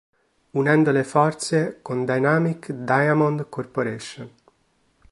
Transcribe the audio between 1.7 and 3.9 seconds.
con Dynamic Diamond Corp.